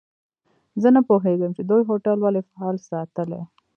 زه 0.81 0.89
نه 0.95 1.01
پوهیږم 1.07 1.51
چي 1.57 1.63
دوی 1.69 1.83
هوټل 1.89 2.17
ولي 2.21 2.41
فعال 2.49 2.77
ساتلی. 2.89 3.41